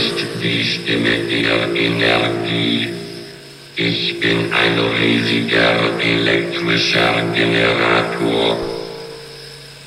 Spricht 0.00 0.26
die 0.42 0.64
Stimme 0.64 1.18
der 1.28 1.74
Energie. 1.74 2.88
Ich 3.76 4.18
bin 4.18 4.50
ein 4.50 4.78
riesiger 4.98 5.76
elektrischer 6.00 7.22
Generator. 7.34 8.56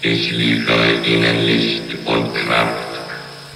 Ich 0.04 0.31
liefere 0.31 0.94
Ihnen 1.04 1.45
Licht 1.48 1.95
und 2.05 2.31
Kraft 2.36 2.94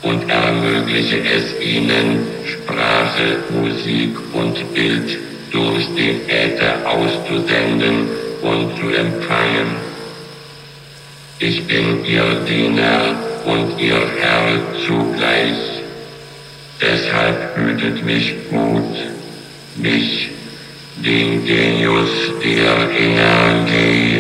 und 0.02 0.28
ermögliche 0.32 1.20
es 1.20 1.62
Ihnen, 1.62 2.25
Sprache, 2.46 3.37
Musik 3.51 4.18
und 4.34 4.74
Bild 4.74 5.15
durch 5.51 5.86
den 5.96 6.28
Äther 6.28 6.76
auszusenden 6.86 8.10
und 8.42 8.76
zu 8.79 8.89
empfangen. 8.89 9.76
Ich 11.37 11.64
bin 11.68 12.04
Ihr 12.04 12.34
Diener 12.50 13.15
und 13.46 13.79
Ihr 13.79 14.01
Herr 14.20 14.60
zugleich. 14.87 15.67
Deshalb 16.79 17.57
hütet 17.57 18.05
mich 18.05 18.36
gut, 18.51 18.95
mich, 19.77 20.29
den 20.97 21.43
Genius 21.45 22.09
der 22.43 22.89
Energie. 23.00 24.17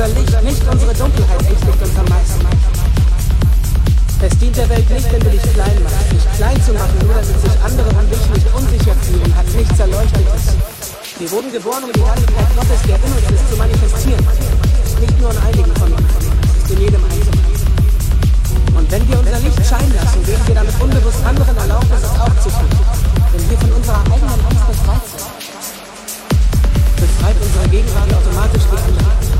unser 0.00 0.18
Licht, 0.18 0.42
nicht 0.42 0.62
unsere 0.64 0.94
Dunkelheit 0.94 1.40
entwickelt 1.40 1.82
und 1.82 1.92
vermeist. 1.92 2.40
Es 4.22 4.38
dient 4.38 4.56
der 4.56 4.68
Welt 4.70 4.88
nicht, 4.88 5.12
wenn 5.12 5.20
du 5.20 5.28
dich 5.28 5.42
klein 5.52 5.76
machst. 5.84 6.12
Dich 6.12 6.24
klein 6.36 6.56
zu 6.64 6.72
machen, 6.72 6.96
nur 7.04 7.12
damit 7.12 7.36
sich 7.36 7.56
andere 7.60 7.90
an 7.92 8.08
dich 8.08 8.24
nicht 8.32 8.48
unsicher 8.54 8.96
fühlen, 9.04 9.36
hat 9.36 9.46
nichts 9.52 9.78
Erleuchtetes. 9.78 10.56
Wir 11.18 11.30
wurden 11.30 11.52
geboren, 11.52 11.84
um 11.84 11.92
die 11.92 12.00
Herrlichkeit 12.00 12.48
Gottes, 12.56 12.80
der 12.88 12.96
in 12.96 13.12
uns 13.12 13.28
ist, 13.28 13.44
zu 13.50 13.56
manifestieren. 13.60 14.24
Nicht 15.00 15.20
nur 15.20 15.30
in 15.32 15.38
einigen 15.38 15.74
von 15.76 15.92
uns, 15.92 16.12
in 16.70 16.80
jedem 16.80 17.04
Einzelnen. 17.04 17.44
Und 18.76 18.90
wenn 18.90 19.04
wir 19.08 19.18
unser 19.20 19.40
Licht 19.40 19.60
scheinen 19.68 19.94
lassen, 20.00 20.24
geben 20.24 20.44
wir 20.46 20.54
damit 20.54 20.80
unbewusst 20.80 21.20
anderen 21.28 21.56
Erlaubnis, 21.56 22.00
es 22.00 22.16
auch 22.16 22.36
zu 22.40 22.48
tun. 22.48 22.72
Wenn 23.36 23.50
wir 23.50 23.58
von 23.58 23.72
unserer 23.72 24.00
eigenen 24.00 24.40
Angst 24.48 24.64
befreit 24.64 25.04
sind, 25.12 25.28
befreit 26.96 27.36
unsere 27.36 27.68
Gegenwart 27.68 28.08
automatisch 28.16 28.64
die 28.64 28.80
andere. 28.80 29.39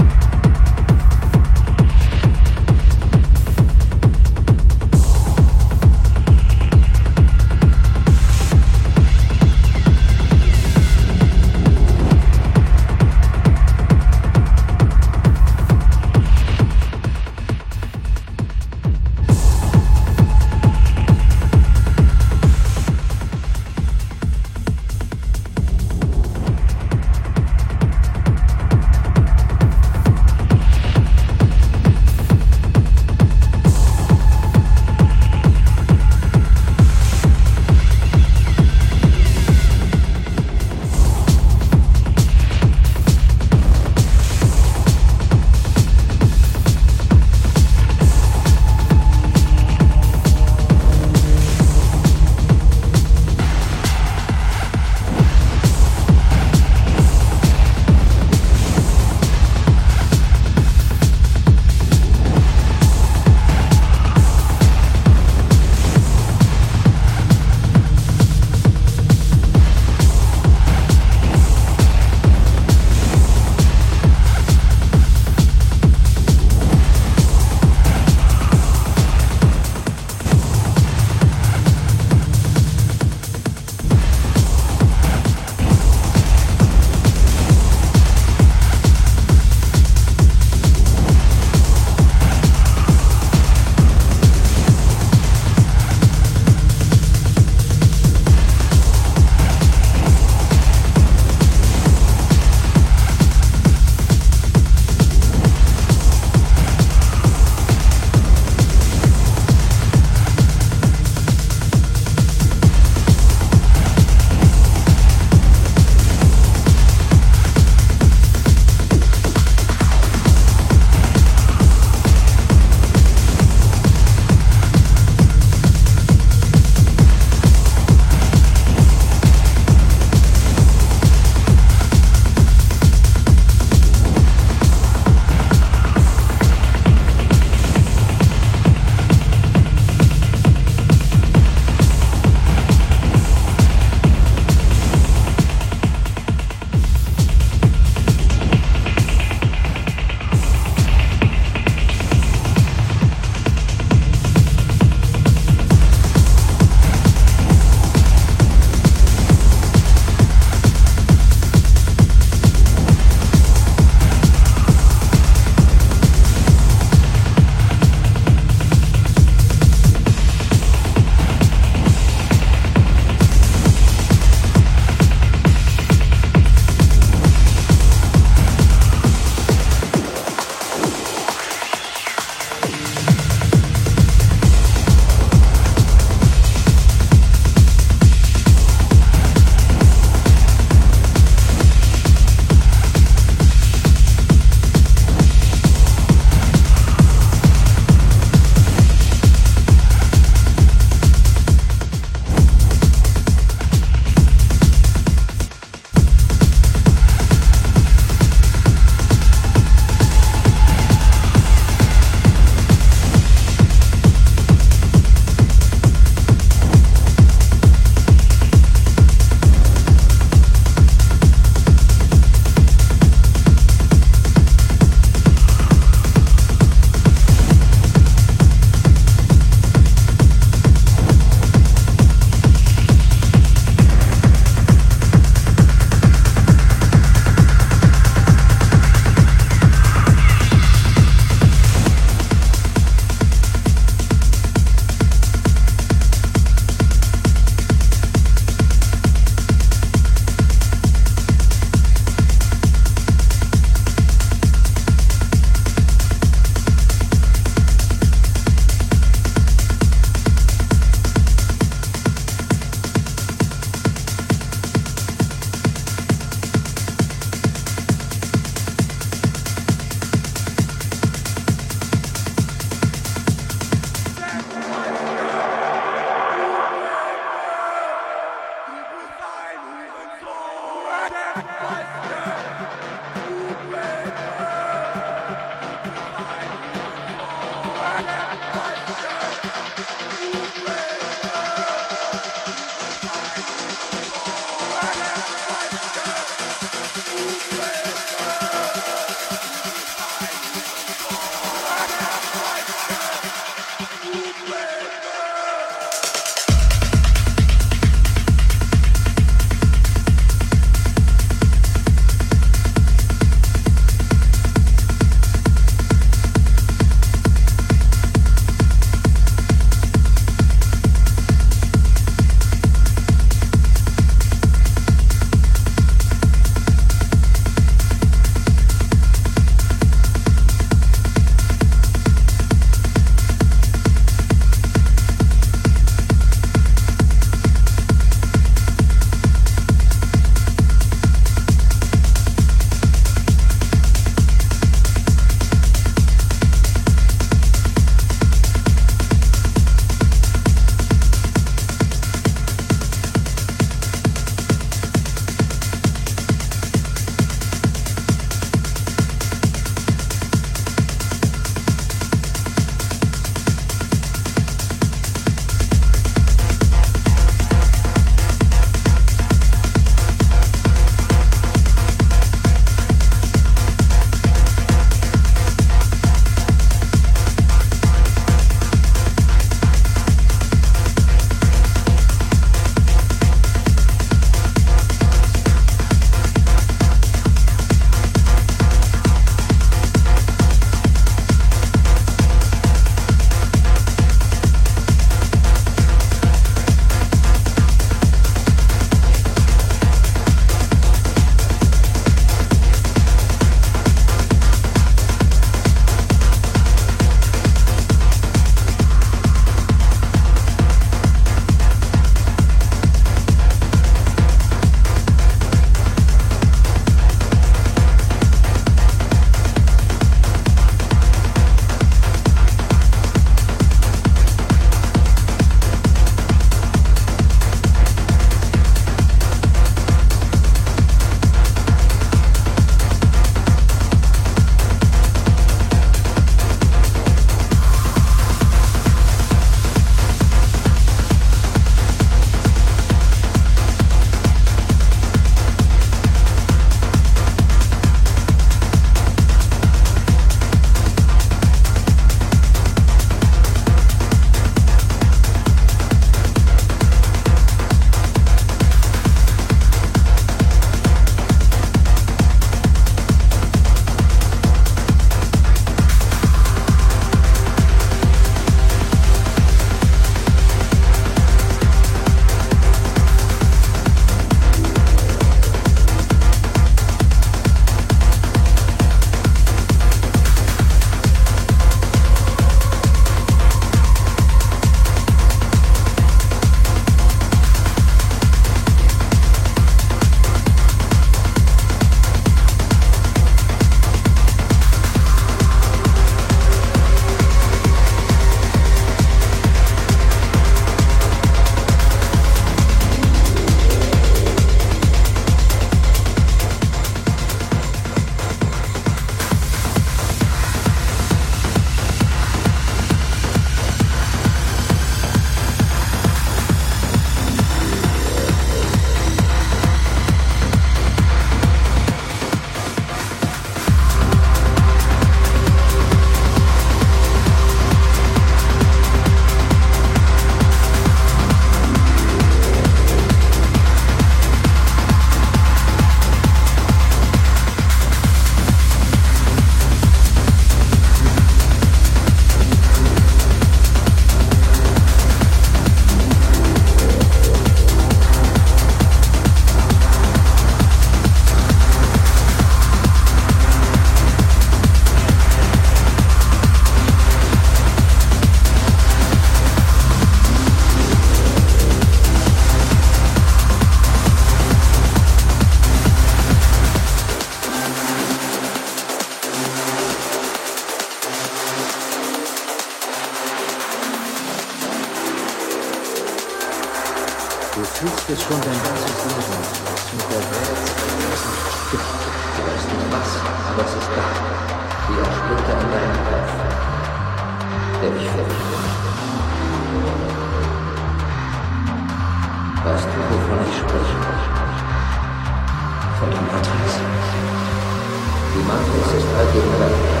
Die 598.40 598.46
Matrix 598.48 598.88
ist 598.96 599.10
allgegenwärtig. 599.20 600.00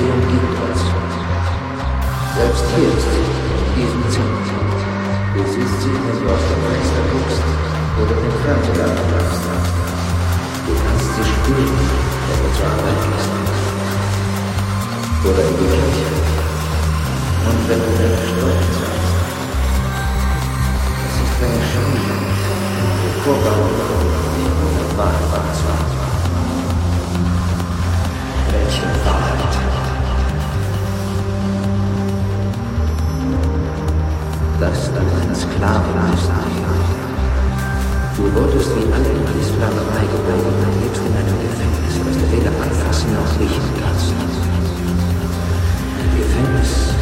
Sie 0.00 0.08
umgibt 0.08 0.56
uns. 0.64 0.80
Selbst 2.32 2.64
hier 2.72 2.88
ist 2.88 3.04
sie, 3.12 3.20
in 3.20 3.70
diesem 3.76 4.00
Zimmer. 4.08 4.40
Du 5.36 5.44
siehst 5.44 5.76
sie, 5.84 5.92
wenn 5.92 6.16
du 6.16 6.24
aus 6.24 6.40
dem 6.40 6.60
Fenster 6.64 7.04
guckst 7.12 7.44
oder 8.00 8.16
den 8.16 8.36
Fernseher 8.40 8.88
anmachst. 8.96 9.44
Du 10.64 10.72
kannst 10.72 11.08
sie 11.20 11.26
spüren, 11.28 11.76
wenn 12.24 12.38
du 12.40 12.48
zur 12.56 12.64
Arbeit 12.64 12.96
gehst. 13.12 13.28
Oder 15.28 15.42
in 15.44 15.54
die 15.60 15.68
Kirche. 15.76 16.16
Und 17.44 17.60
wenn 17.68 17.80
du 17.84 17.90
deine 17.92 18.20
Steuern 18.24 18.68
zahlst. 18.72 19.16
Es 21.04 21.16
ist 21.28 21.36
eine 21.44 21.60
Schande, 21.60 22.08
die 23.04 23.20
Vorbauung 23.20 23.76
und. 24.00 24.16
Welche 24.64 24.96
Wahrheit? 24.96 25.26
dass 25.36 26.05
du 34.96 35.28
ein 35.28 35.34
Sklave 35.34 35.92
bist. 36.10 36.30
Du 38.16 38.22
wurdest 38.34 38.70
wie 38.76 38.92
alle 38.92 39.10
in 39.10 39.24
die 39.26 39.44
Sklaverei 39.44 40.04
geboren 40.08 40.56
und 40.64 40.82
lebst 40.82 41.02
in 41.04 41.12
einem 41.14 41.38
Gefängnis, 41.44 41.94
das 42.04 42.16
du 42.16 42.24
weder 42.32 42.52
anfassen 42.62 43.12
noch 43.12 43.30
riechen 43.38 43.68
kannst. 43.78 44.12
Ein 46.00 46.10
Gefängnis 46.16 46.95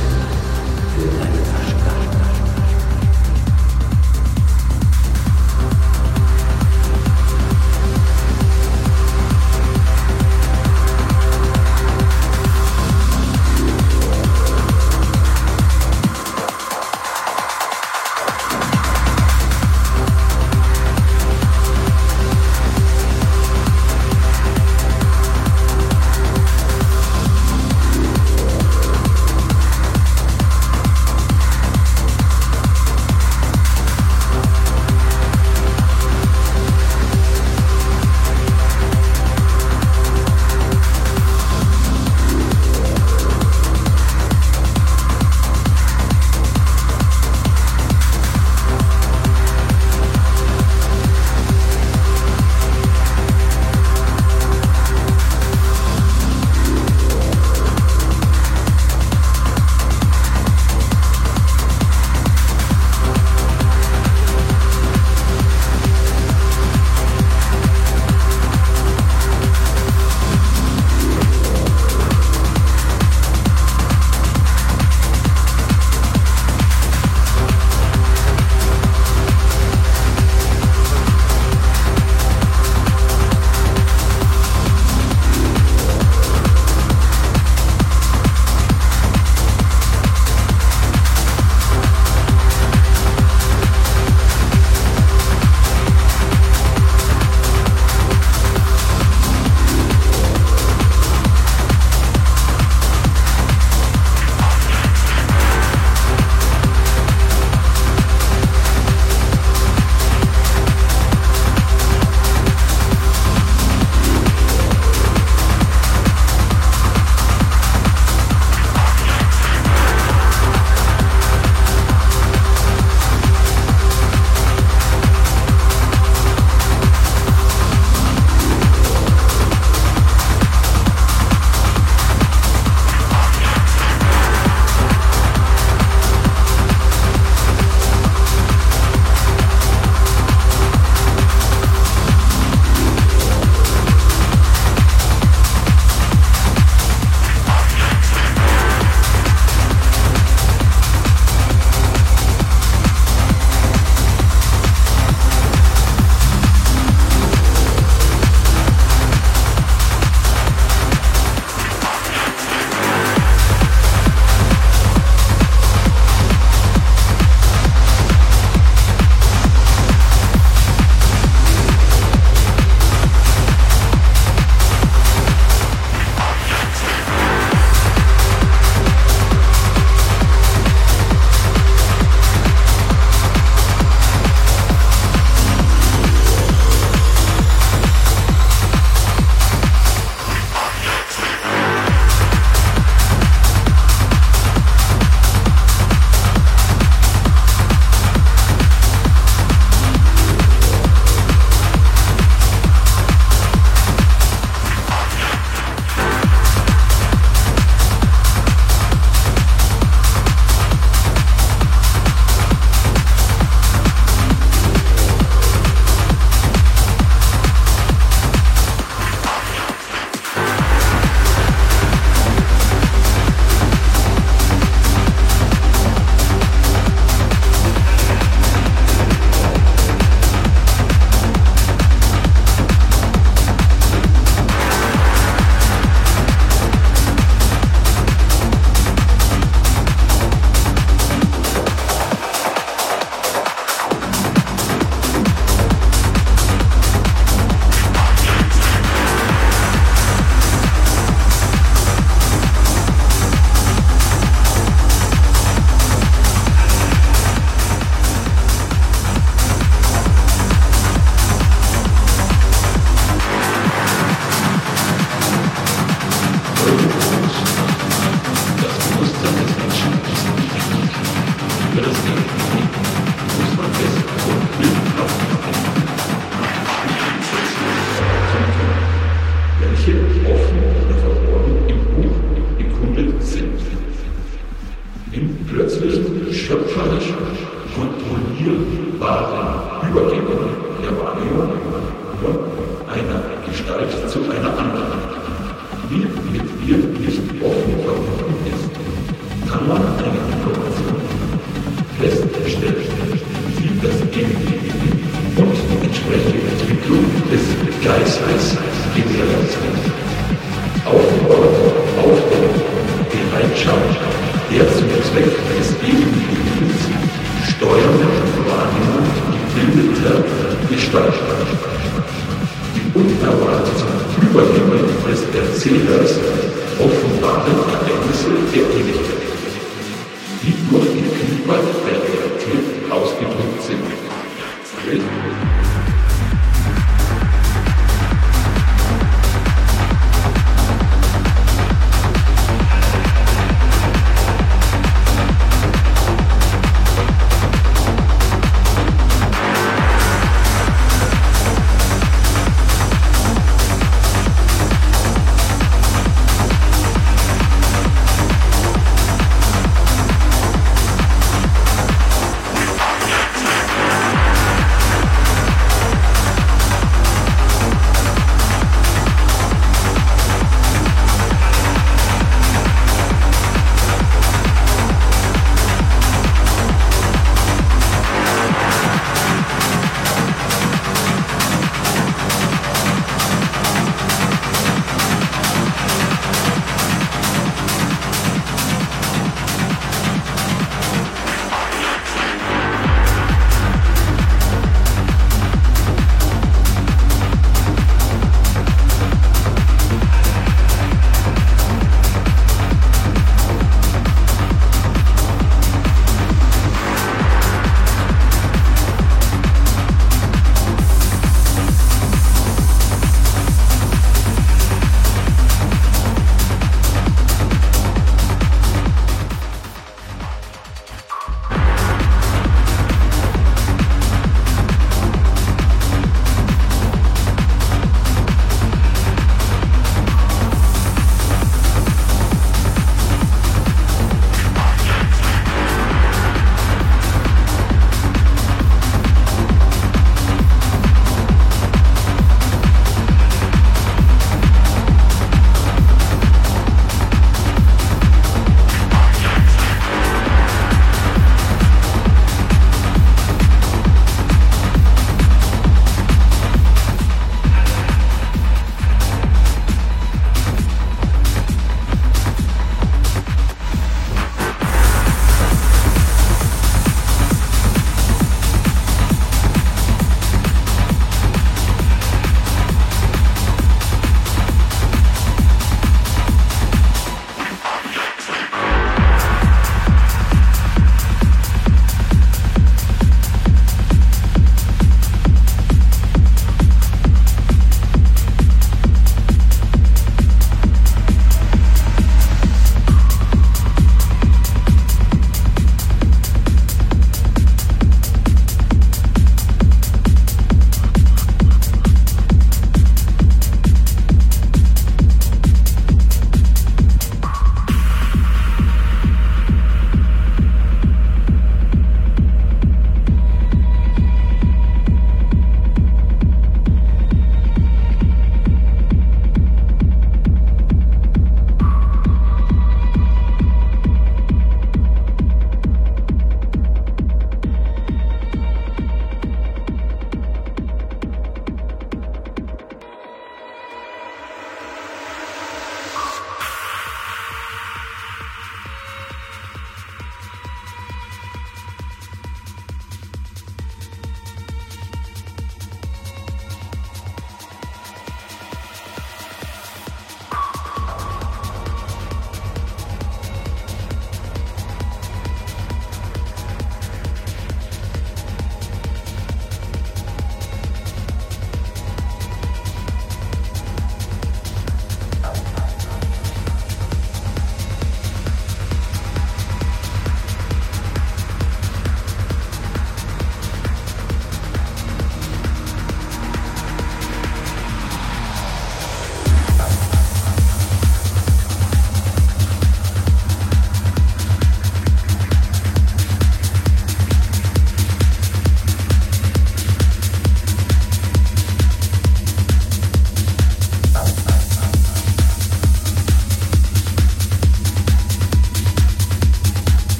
You 289.24 289.30
are 289.30 290.10
capable. 290.10 290.53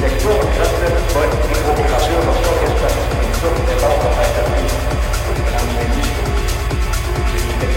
Sektorenkräfte 0.00 1.14
wollten 1.14 1.36
die 1.48 1.54
Provokation 1.60 2.28
auf 2.28 2.36
Sowjetstadt 2.44 2.96
in 3.20 3.32
Summe 3.40 3.62
der 3.68 3.76
Bauarbeiter 3.80 4.79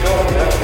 Don't 0.03 0.62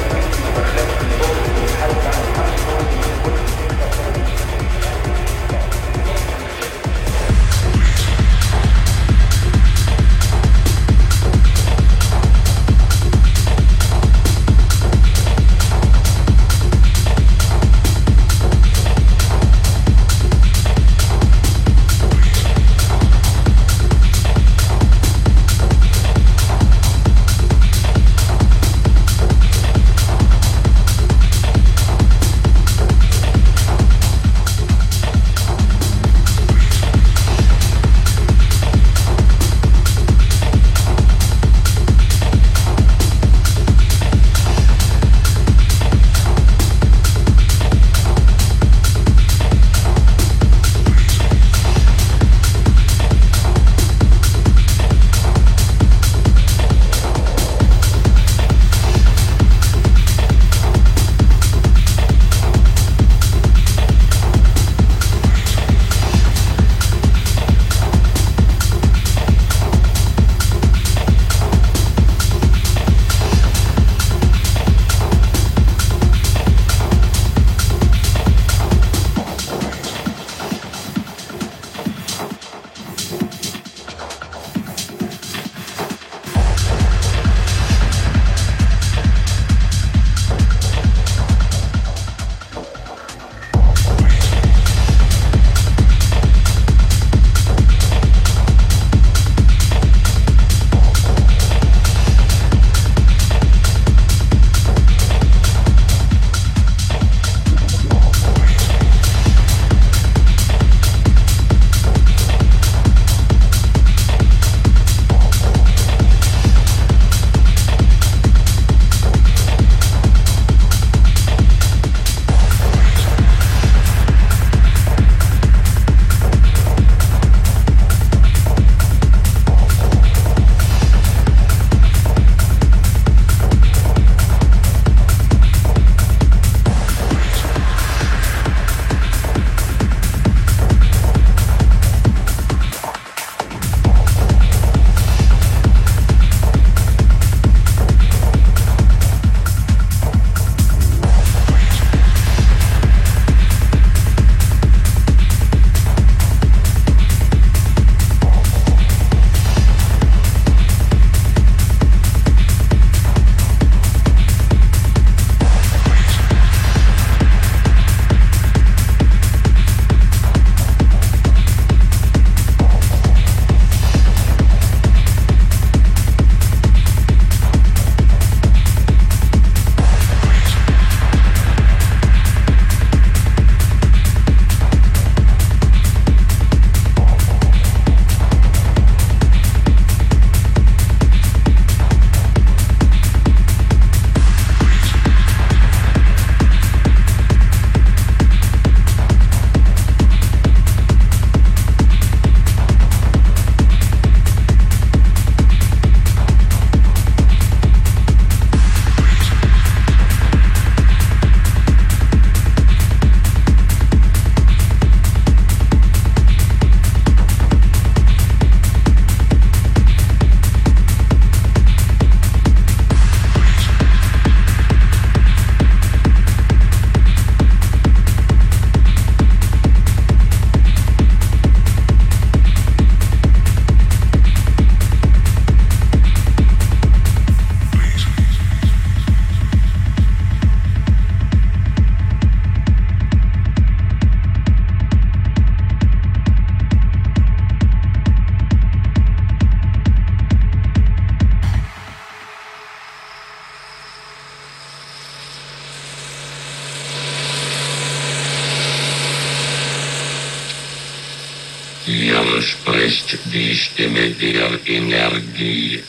der 264.20 264.58
Energie. 264.66 265.82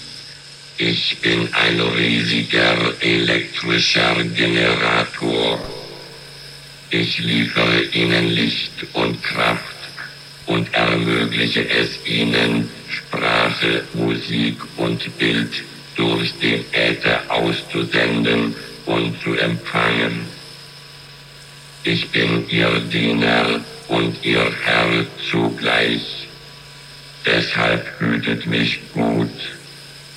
Ich 0.78 1.18
bin 1.22 1.50
ein 1.54 1.80
riesiger 1.80 2.76
elektrischer 3.02 4.24
Generator. 4.24 5.60
Ich 6.90 7.20
liefere 7.20 7.84
Ihnen 7.94 8.30
Licht 8.30 8.86
und 8.94 9.22
Kraft 9.24 9.76
und 10.48 10.74
ermögliche 10.74 11.70
es 11.70 12.00
Ihnen, 12.06 12.70
Sprache, 12.90 13.84
Musik 13.94 14.58
und 14.78 15.18
Bild 15.18 15.64
durch 15.96 16.34
den 16.40 16.66
Äther 16.72 17.22
auszusenden 17.30 18.56
und 18.86 19.22
zu 19.22 19.36
empfangen. 19.36 20.26
Ich 21.84 22.10
bin 22.10 22.50
Ihr 22.50 22.80
Diener 22.92 23.62
und 23.88 24.16
Ihr 24.24 24.52
Herr 24.64 25.06
zugleich. 25.30 26.21
Deshalb 27.26 27.86
hütet 28.00 28.46
mich 28.48 28.80
gut, 28.94 29.30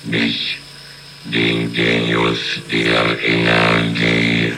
mich, 0.03 0.57
den 1.25 1.73
Genius 1.73 2.39
der 2.71 3.23
Energie. 3.23 4.53